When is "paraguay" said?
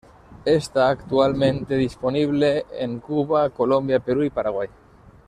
4.31-4.67